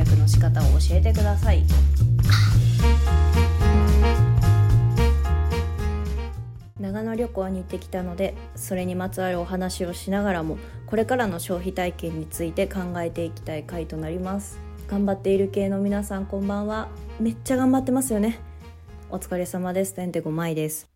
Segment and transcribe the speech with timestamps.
[0.00, 1.62] 略の仕方を教えてください。
[6.78, 14.58] 長野旅行に行ってきたのでそれにまつわるお話をしながらもこれからの消費体験について考えていきたい回となります。
[14.88, 16.88] 頑張っている系の皆さんこんばんは。
[17.20, 18.40] めっちゃ頑張ってますよね。
[19.10, 19.94] お疲れ様です。
[19.94, 20.88] てんてごまいです。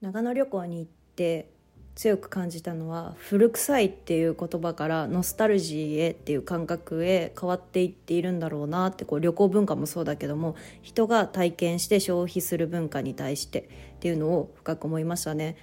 [0.00, 1.55] 長野旅行に行って
[1.96, 15.56] 強く感じたのは古臭いっていう言葉からノスタルジーへっていう感覚へ変わっていっているんだろうなってこう旅行文化もそうだけども人が体験して消費する文化に対してっていうのを深く思いましたね。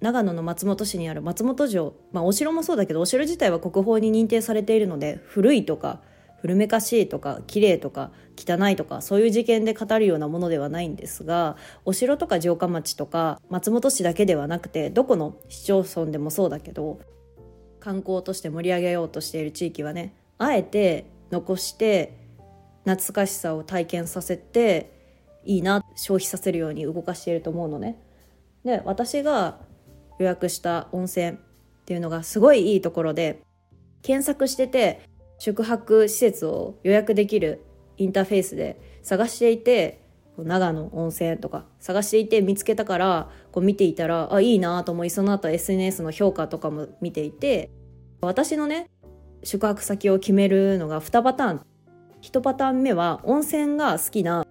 [0.00, 6.02] 長野の松本市にある松本城、まあ、お城もそうだけどお城自体は国宝に認定されているので古いとか
[6.44, 17.00] 古めかしいとか綺麗とか汚いとかそういう事件で語るようなものではないんですがお城とか城下町とか松本市だけではなくてどこの市町村でもそうだけど
[17.80, 22.14] 観光として盛り上げようとしている地域はねあえて残して
[22.84, 24.92] 懐かしさを体験させて
[25.46, 27.98] いいな消費させるように動かしていると思うのね。
[28.66, 29.60] で私が
[30.18, 31.32] 予約した温泉っ
[31.86, 33.40] ていうのがすごいいいところで
[34.02, 37.64] 検索してて宿泊施設を予約できる
[37.96, 40.00] インターフェースで探していて
[40.38, 47.70] 長野温泉とか探していて見つけたからこう見ていたらあいいなと思いその後 SNS の評価とかも見ていて
[48.20, 48.90] 私のね
[49.44, 51.60] 宿泊先を決めるのが2パターン。
[52.22, 54.46] 1パターン目は温泉が好きな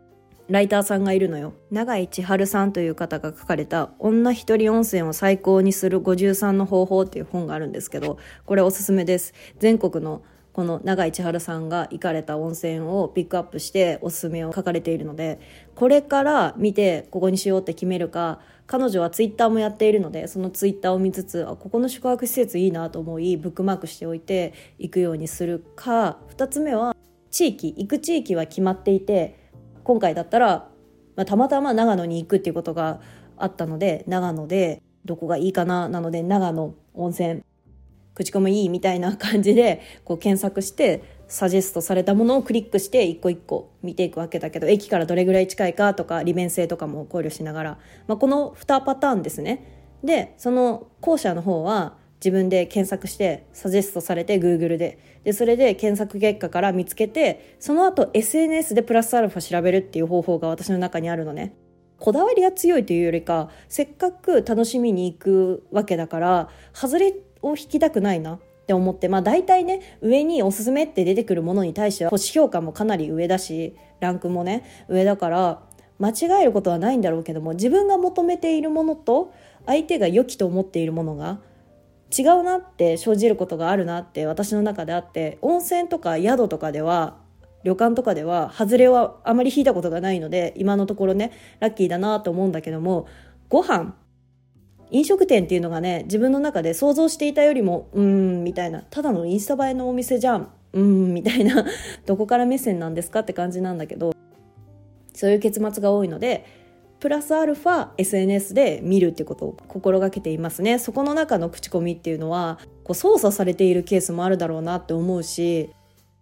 [0.47, 1.53] ライターさんがいるのよ。
[1.71, 9.33] 永井千春さんという方が書かれた「女一人温泉を最高にする53の方法」っていう本があるんですけどこれおすすめです。
[9.57, 10.21] 全国の
[10.53, 15.39] この永井千春さんが行かれた温泉をピックアップしておすすめを書かれているので
[15.75, 26.17] これから見てここにしようって決めるか彼女はツイッターもやっているのでそのツイッターを見つつあここの宿泊施設いいなと思いブックマークしておいて行くようにするか。
[26.37, 26.95] 2つ目は
[27.31, 29.49] 地域行く地域は決まっていて
[29.83, 30.69] 今回だったら、
[31.15, 33.01] まあ、たまたま長野に行くっていうことが
[33.37, 37.43] あったので長野でどこがいいかななので長野温泉
[38.15, 49.95] 口コミいいみたいな感じでこう検索してサジェストされたものをクリックして一個一個見ていくわけだけど駅からどれぐらい近いかとか利便性とかも考慮しながら、まあ、この2パターンですね。
[50.03, 54.99] でその後者の方は自分で検索してサジェストされて Google で。
[55.23, 61.55] でそれで検索結果から見つけてその後 SNS でプラスアルファ調べるっていう方法が私の中にあるのね。
[61.99, 67.13] こだわりが強いというよりかせっかく楽しみに行くわけだから外れ
[67.43, 75.61] を引きたくないなって思って、まあ大体ね、上におすすめって出てくるものに対しては星評価もかなり上だし、ランクもね、上だから、
[75.99, 79.31] 間違えることはないんだろうけども、自分が求めているものと、
[79.65, 81.39] 相手が良きと思っているものが、
[82.17, 87.17] 違うなって生じることがあるなって私の中であって、温泉とか宿とかでは、
[87.63, 93.07] 旅館とかでは、外れはあまり引いたことがないので、今のところね、ラッキーだなと思うんだけども、
[93.49, 93.95] ご飯
[94.93, 98.83] 飲食店っていうのがね自分の中で想像していたよりもうーんみたいな。
[98.83, 100.49] ただのインスタ映えのお店じゃん。
[100.73, 101.65] うーんみたいな。
[102.05, 104.13] どこから目線なんですかって感じなんだけど。
[105.15, 106.45] そういう結末が多いので
[106.99, 110.79] プラスアルファ SNS で見るってことを心がけていますね。
[110.79, 115.71] そこの中の口コミっていうのはこう操作されているケースもあるだろうなって思うし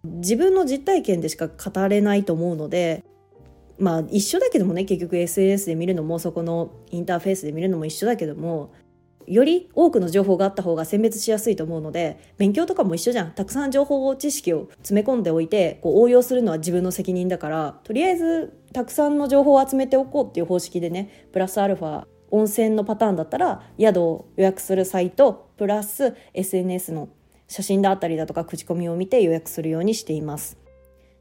[0.02, 3.04] 自分の実体験でしか語れないと思うので
[3.82, 8.72] まあ一緒だけどもね結局 SNS で見るのもそこのインターフェースで見るのも一緒だけども
[9.26, 13.32] より多くの情報があった方が選別しやすいと思うので勉強とかも一緒じゃん。
[13.32, 27.08] たくさん情報を知識を詰め込んでおいてこう応用するのは自分の責任だからとりあえずたくさんの情報を集めておこうっていう方式でねプラスアルファ温泉のパターンだったら宿を予約するサイトプラス SNS の
[27.48, 30.56] 写真だったりだとか口コミを見て予約するようにしています。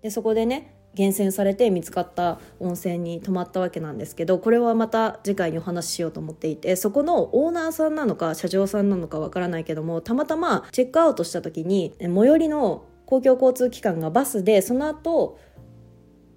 [0.04, 15.38] でそこでね厳選されて見つかった温泉に泊まったわけなんですけどこれはまた次回にお話ししようと思っていてそこのオーナーさんなのか社長さんなのかわからないけどもたまたまチェックアウトした時に最寄りの公共交通機関がバスでその後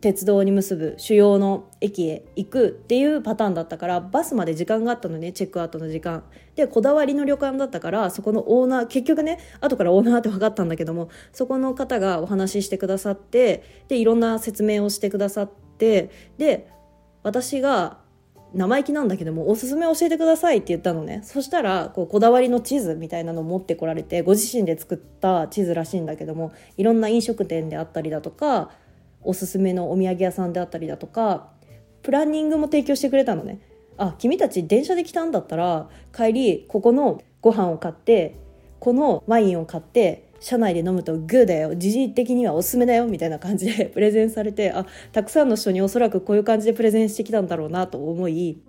[0.04, 6.24] 鉄道に結ぶ主要の駅へ行くっていうパターンだったからバスまで時間があったのねチェックアウトの時間。
[6.56, 16.70] でこだわりの旅館だったからそこのオーナー結局ね後からオーナーって分かったんだけどもそこの方がお話ししてくださってでいろんな説明をしてくださってで
[17.22, 17.96] 私が
[18.52, 21.22] 生意気なんだけどもおすすめ教えてくださいって言ったのね。
[21.24, 28.70] そしたらこうこだわりの地図みたいなのを持ってこられてご自身で作った地図らしいんだけどもいろんな飲食店であったりだとか
[29.24, 31.48] おすすめのお土産屋さんであったりだとか
[32.02, 33.60] プランニングも提供してくれたのね。
[33.96, 38.36] あ君たち電車で来たんだったら帰りここのご飯を買って
[38.80, 41.74] このワインを買って社内で飲むとグーだよ。
[41.74, 43.06] 時事的にはおすすめだよ。
[43.06, 48.60] みたいな感じで プレゼンされてあたくさんの人におそらくこういう感じでプレゼンしてきたんだろうなと思い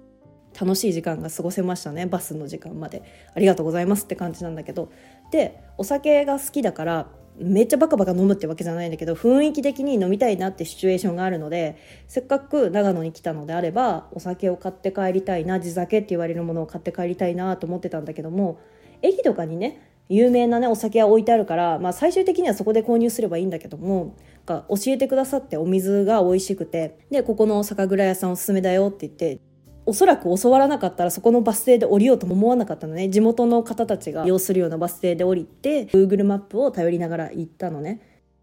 [0.57, 2.05] 楽しい時間が過ごせましたね。
[2.05, 3.01] バスの時間まで。
[3.33, 4.89] ありがとうございますって感じなんだけど。
[5.31, 7.07] でお酒が好きだから
[7.37, 11.77] めっちゃバカバカ飲むってわけじゃないんだけど雰囲気的に飲みたいなってシチュエーションがあるので
[12.07, 18.59] せっかく長野に来たのであればお酒を買って帰りたいな地酒って言われるものを買って帰りたいなと思ってたんだけども
[19.01, 24.15] 駅とかにね有名なねお酒は置いてあるから、まあ、最終的にはそこで購入すればいいんだけども
[24.47, 29.39] 教えてくださってお水が美味しくてでここの酒蔵屋さんおすすめだよって言って
[29.85, 33.09] おそらく教わらなかったらそこのバス停で降りようとも思わなかったのね。
[33.09, 38.01] 地元の方たちが要するようなバス停で降りて Google マップを頼りながら行ったのね。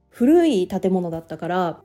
[0.08, 1.80] 古い建物だったから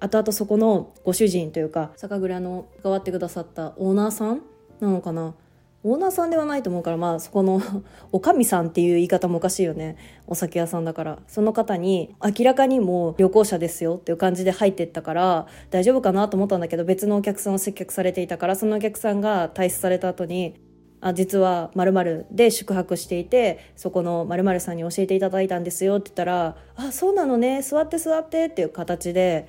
[0.00, 4.42] 後々そこのご主人というか酒蔵の関わってくださったオーナーさん
[4.80, 5.34] なのかな？
[5.82, 7.62] オーナーさんではないと思うからまあそこの
[8.12, 9.96] おかみさんっていう言い方もおかしいよね。
[10.26, 11.18] お酒屋さんだから。
[11.26, 20.54] その方に明らかにもう旅行者ですよっていう感じで入ってったから大丈夫かなと思ったんだけど別のお客さんを接客されていたからそのお客さんが退出された後に
[21.00, 27.62] あ実は〇〇で宿泊していてそこの〇〇さんに教えていただいたんですよって言ったら「あそうなのね。
[27.62, 29.48] 座って座って」っていう形で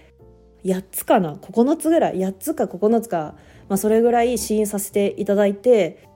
[0.63, 3.35] 8つかな？9つぐらい？8つか9つか、
[3.67, 6.10] まあ、それぐらい試飲させていただいて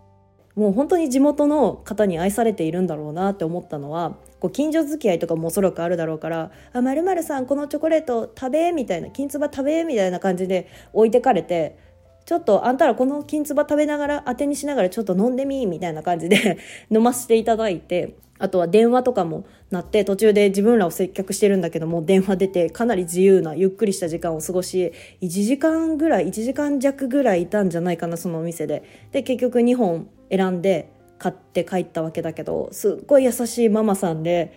[0.56, 11.78] もう本当に地元の方に愛されているんだろうなって思ったのはこう近所付き合いとかもおそらくあるだろうから「あまるさんこのチョコレート食べ」みたいな「金つば食べ」みたいな感じで置いてかれて
[12.26, 16.58] ちょっとあんたらこの金つば食べながら当てにしながらちょっと飲んでみみたいな感じで
[16.90, 24.92] 飲ませていただいてあとは電話とかも鳴って途中で自分らを接客してるんだけども電話出てかなり自由なゆっくりした時間を過ごし
[25.22, 28.84] 1時間ぐらい1時間弱ぐらいいたんじゃないかなそのお店で。
[29.12, 34.52] で結局2本選んで買って帰ったわけだけどすっごい優しいママさんで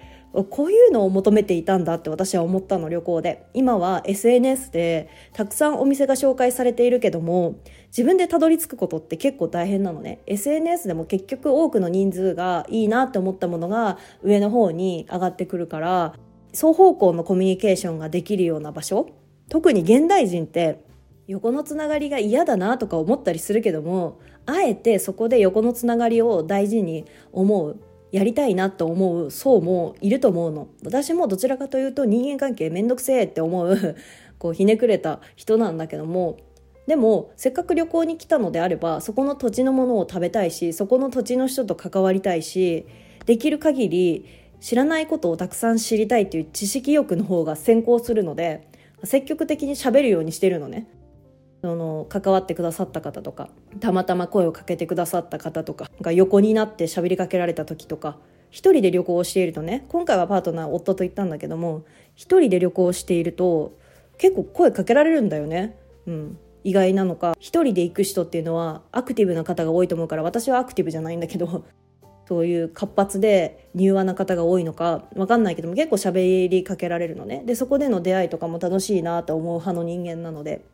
[0.44, 3.46] こういうのを求めていたんだって私は思ったの旅行で。
[3.55, 7.56] 今は SNS でたくさんお店が紹介されているけども
[7.88, 10.20] 自分でたどり着くことって結構大変なのね。
[10.26, 16.14] SNS でも結局多くの人数がいいなって思ったものが上の方に上がってくるから
[16.52, 19.08] 双方向のコミュニケーションができるような場所。
[19.49, 20.84] 特に現代人って
[21.26, 27.79] 横のつながりが嫌だなとか思ったりするけどもあえてそこで横のつながりを大事に思う。
[28.10, 30.69] やりたいなと思う層もいると思うの。
[30.84, 33.96] 私もどちらかというと人間関係めんどくせえって思う
[34.38, 36.37] こうひねくれた人なんだけども。
[36.87, 42.87] でもせっかく旅行に来たのであればそこの土地のものを食べたいしそこの土地の人と関わりたいし
[43.26, 44.25] できる限り
[44.60, 48.66] 知らないことをたくさん知りたいという知識欲の方が先行するので
[49.05, 50.87] 積極的に喋るようにしてるのね。
[51.60, 53.49] その関わってくださった方とか
[53.81, 58.19] たまたま声をかけてくださった方とかが横になって喋りかけられた時とか
[58.50, 61.84] 一人で旅行をしているとね今回はパートナー夫と行ったんだけども
[62.14, 63.76] 一人で旅行していると
[64.19, 65.76] 結構声かけられるんだよね。
[66.06, 71.64] うん、意外なのか一人で行く人っていうのはアクティブな方が多いと思うから私はアクティブじゃないんだけど
[72.26, 80.64] そういう活発で柔和な方が多いのか分かんないけども結構喋りかけられるのねでそこでの出会いとかも楽しいなと思う派の人間なので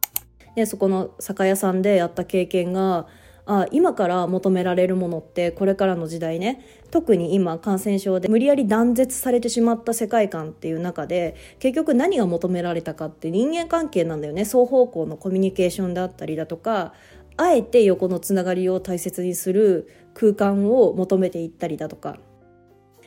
[0.55, 3.07] でそこの酒屋さんでやった経験が
[3.47, 14.45] あ今から求められるものってこれからの時代ね特に今感染症で無理やり断絶されてしまった世界観っていう中で結局何が求められたかって人間関係なんだよね。
[14.45, 16.95] 双方向のコミュニケーションだったりだとか
[17.37, 22.17] あえて横のつながりを大切にする空間を求めていったりだとか。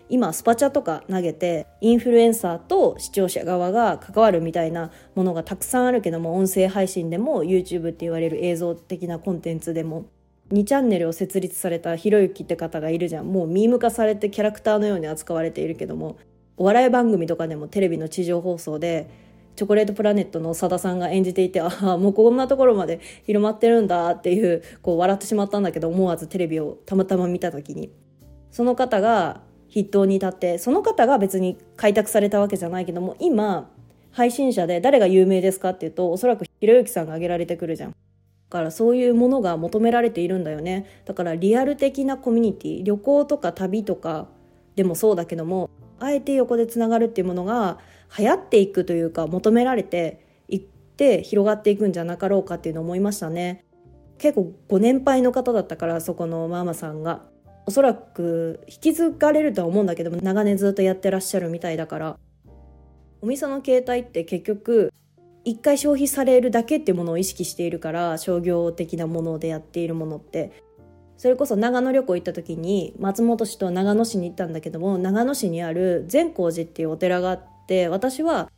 [0.09, 10.05] 今スパチャとか投げてインフルエンサーと視聴者側が関わるみたいなものがたくさんあるけども音声配信でも YouTube って言われる映像的なコンテンツでも
[10.51, 13.25] 2チャンネルを設立されたひろゆきって方がいるじゃん。
[13.25, 16.17] もうミーム化されてキャラクターのように扱われているけども
[16.55, 19.09] お笑い番組とかでもテレビの地上放送で
[19.57, 27.91] チョコレートプラネットのさださんが演じていてああもうこんなところまで広まってるんだっていうこう笑ってしまったんだけど思わずテレビをたまたま見た時に。
[28.51, 33.69] その方が筆頭に立ってその方が別に開拓されたわけじゃないけども今
[34.11, 37.91] 配信者で誰が有名ですかっていうとおそらくひろゆきさんが挙げられてくるじゃん。
[37.91, 37.95] だ
[38.49, 40.85] からそういうものが求められているんだよね。
[41.05, 44.27] だからリアル的なコミュニティ旅行とか旅とか
[44.75, 45.69] でもそうだけども
[45.99, 47.79] あえて横でつながるっていうものが
[48.17, 53.65] 流行っていくというか求められていって広がっていくんじゃなかろうかっていうのを思いましたね。
[54.17, 57.25] 結構ご年配の方だったからそこのママさんが。
[57.67, 62.17] おそらく引き継がれるとは思うんだけども長年ずっとやってらっしゃるみたいだから。
[63.21, 64.93] お店の携帯って結局
[65.43, 70.63] 一回消費されるだけっていうものを意識しているから商業的なものでやっているものって。
[71.17, 78.51] それこそ長野旅行行った時に松本市と長野市に行ったんだけども長野市にある善光寺っていうお寺があって私は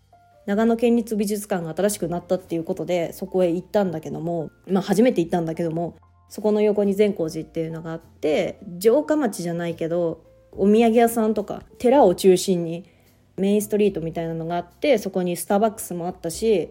[0.46, 5.96] 長野県立美術館が新しくなったっていうことでそこへ行ったんだけども、まあ、初めて行ったんだけども
[6.30, 12.86] そこの横に善光寺っていうのがあって城下町じゃないけどお土産屋さんとか寺を中心に
[13.38, 16.70] メインストリートみたいなのがあってそこにスターバックスもあったし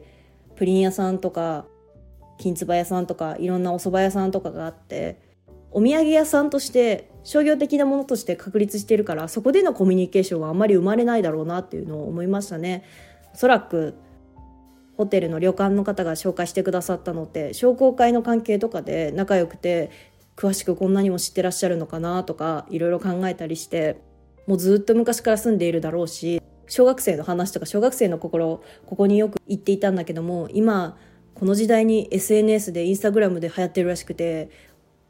[0.57, 1.67] プリン屋さんとか
[2.39, 5.21] 金つば屋さんとかいろんなお蕎麦屋さんとかがあって
[5.71, 12.85] お土産屋さんとして商業的なものとして確立してるからそこでのコミュニケーションはあんまり生まれないだろうなっていうのを思いましたね。
[13.35, 13.95] おそらく
[14.99, 19.91] ホテルの旅館の方が紹介してくださったのって商工会の関係とかで仲良くて
[20.37, 24.01] 詳しくこんなにも知ってらっしゃるのかなとかいろいろ考えたりして
[24.49, 30.99] もうずっと昔から住んでいるだろうし小学生の話とか小学生の心ここによく言っていたんだけども今
[31.35, 34.51] この時代に SNS でインスタグラムで流行ってるらしくて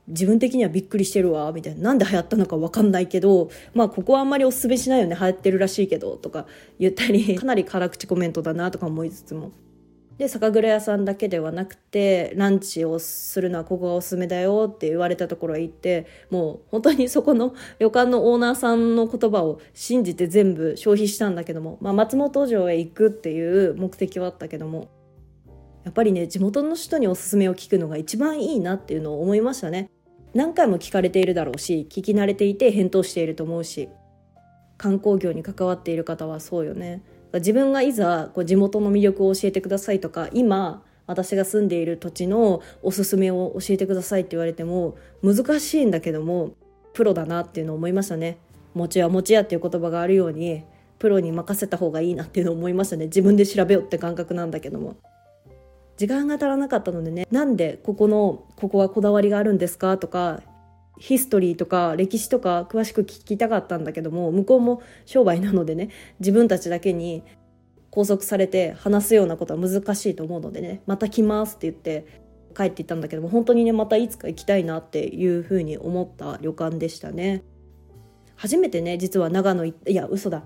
[0.06, 1.80] 自分的にはびっくりしてるわみたいな。
[1.80, 6.46] なんで流行ったのか分かんないけどまあここはあんまりおすすめしないよね流行ってるらしいけどとか
[6.78, 9.52] 言ったりかなり辛口コメントだなとか思いつつも。
[10.18, 24.88] で酒蔵屋さんだけではなくてランチをするのはここがおすすめだよって言われたところへ行ってもう本当にそこの旅館のオーナーさんの言葉を信じて全部消費したんだけども、まあ、松本城へ行くっていう目的はあったけども
[25.84, 29.88] やっぱりね地元の人におすすめを聞くのが一番いいなっていうのを思いましたね。
[30.34, 33.88] 何回も聞かれているだろうし聞き慣れていて返答していると思うし
[34.76, 37.02] 観光業に関わっている方はそうよね。
[37.34, 46.52] 自分がいざこう地元の魅力を教えてくださいとか今私が住んでいる土地のおすすめを教えてくださいって言われても難しいんだけども
[46.92, 48.38] プロだなっていうのを思いましたね。
[48.74, 50.64] 餅は餅屋っていう言葉があるように
[50.98, 53.06] プロに任せた方がいいなっていうのを思いましたね。
[53.06, 54.96] 自分で調べようって感覚なんだけども。
[55.96, 60.40] 時間が足らなかったのでねなんでここのここはこだわりがあるんですかとか
[60.98, 65.90] ヒストリーとか歴史とか詳しく聞きたかったんだけども向こうも商売なのでね
[66.20, 67.22] 自分たちだけに
[67.90, 77.44] 拘束されて話すようなことは難しいと思うのでねまた来ますって言って帰っていったんだけども本当にねまたいつか行きたいなっていうふうに思った旅館でしたね。
[78.34, 80.42] 初めてね実は長野いや嘘だ。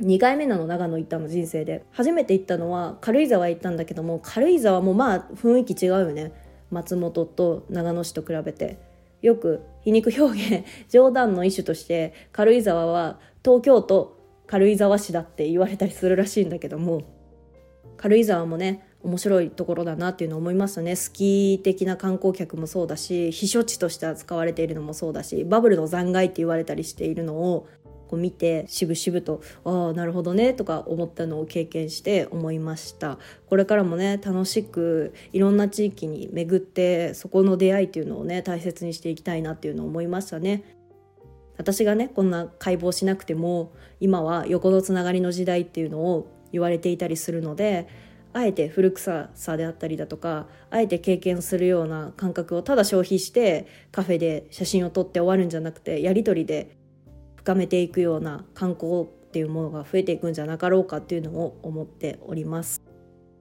[0.00, 1.84] 2回目なの長野行ったの人生で。
[1.92, 6.32] 初めて行ったのは軽井沢行ったんだけども軽井沢もまあ雰囲気違うよね。
[6.70, 8.78] 松本と長野市と比べて。
[9.24, 17.02] よく皮肉表現冗談の一種として軽井沢は東京都軽井沢市だって言われたりするらしいんだけども
[17.96, 20.96] 軽井沢もね面白いところだなっていうのを思いましたね。
[20.96, 27.68] スキー的な観光客もそうだし避暑地として扱われているのもそうだしバブルの残骸って言われたりしているのを
[28.08, 33.18] こう見て渋々とああなるほどねとか思ったのを経験して思いました。
[33.46, 40.64] これからもね楽しくいろんな地域に巡ってそこの出会いっていうのをね大切にしていきたいなっていうのを思いましたね。
[41.56, 47.88] 私がねこんな解剖しなくても今は横のつながりの時代っていうのを言われていたりするので
[48.32, 56.76] あえて古臭さであったりだとかあえて経験するような感覚をただ消費してカフェで写真を撮って終わるんじゃなくてやり取りで
[57.44, 62.82] 深めていくような観光っていうものが増えていくんじゃなかろうかっていうのを思っております。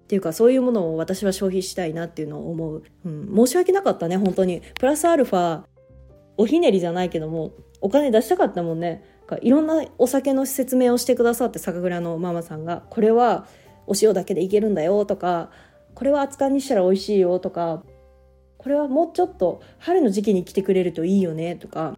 [0.03, 4.61] っていうかそういうものを私は消費したいなっていうのを思う、うん、申し訳なかったね本当に。
[4.77, 5.63] プラスアルファ
[6.35, 9.05] おひねりじゃないけどもお金出したかったもんね。
[9.41, 13.47] いろんなお酒の説明をしてくださって酒蔵のママさんがこれは
[13.87, 15.49] お塩だけでいけるんだよとか
[15.95, 17.83] これは熱燗にしたら美味しいよとか
[18.57, 21.97] これはもうちょっと春の時期に来てくれるといいよねとか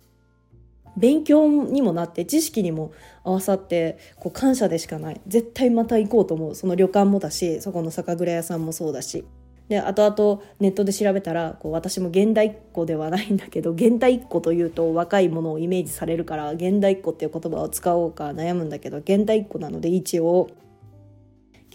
[0.98, 2.92] 勉強にもなって知識にも
[3.24, 5.22] 合わさってこう感謝でしかない。
[5.28, 6.56] 絶対また行こうと思う。
[6.56, 9.26] その旅館もだしそこの酒蔵屋さんもそうだし。
[9.68, 20.50] で後々ネットで調べたらこう私も現代っ子ではないんだけど現代っ子というと若いものをイメージされるから現代っ子っていう言葉を使おうか悩むんだけど現代っ子なので一応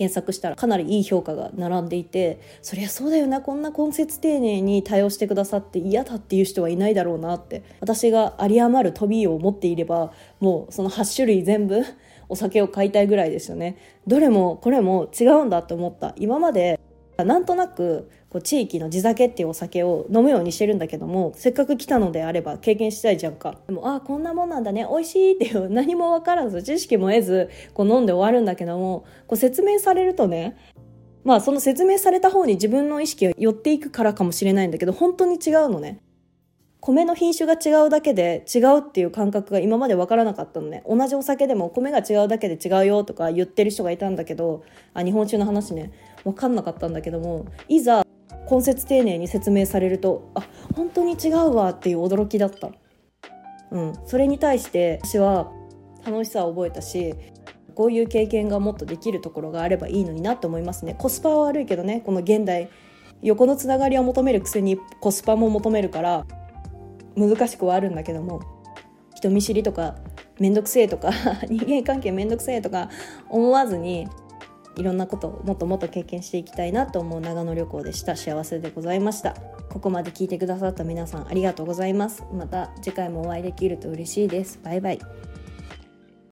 [0.00, 7.62] 検索したらかなりいい評価が並んでいてそりゃそうだよなこんな根節丁寧に対応してくださって嫌だっていう人はいないだろうなって。
[7.80, 11.83] 私が有り余るトビーを持っていればもうその8種類全部
[12.30, 13.76] お酒を買いたいぐらいですよね。
[14.07, 16.14] どれもこれも違うんだって思った。
[16.16, 16.80] 今まで
[17.19, 23.56] なんとなくこう地域の地酒っていうお酒を飲むようにしてるんだけどもせっかく来たのであれば経験したいじゃんか。
[23.66, 24.87] でもああこんなもんなんだね。
[24.88, 30.56] 美味しいっていう何も分からず知識も得ずこう飲んで終わるんだけどもこう説明されるとね
[31.25, 36.00] まあその説明された方に自分の意識が寄っていくからかもしれないんだけど本当に違うのね。
[36.82, 40.82] 米の品種が違うだけで違うっていう感覚が今まで分からなかったのね。
[40.88, 44.62] 同じお酒でも米が違うだけで違うよとか言ってる人がいたんだけど
[44.94, 45.92] あ日本酒の話ね
[46.25, 48.02] 分かんなかったんだけどもいざ
[48.50, 50.42] 根節丁寧に説明されるとあ
[50.75, 52.71] 本当に違うわっていう驚きだった、
[53.71, 55.52] うん、それに対して私は
[56.04, 57.14] 楽しさを覚えたし
[57.75, 60.95] こういう経験がもっとできるところがあればいいのになって思いますね。
[60.99, 62.69] コスパは悪いけどねこの現代
[63.23, 66.26] 横のつながりを求めるくせにコスパも求めるから
[67.16, 68.40] 難しくはあるんだけども
[69.14, 69.97] 人見知りとか
[70.38, 71.11] 面倒くせえとか
[71.49, 72.88] 人間関係面倒くせえとか
[73.28, 74.09] 思わずに
[74.80, 78.16] いろんなことをもっともっと経験していきたいなと思う長野旅行でした。
[78.16, 79.34] 幸せでございました。
[79.70, 82.25] ここまで聞いてくださった皆さんありがとうございます。
[82.32, 84.58] また次回もお会いできると嬉しいです。
[84.64, 85.29] バイバイ。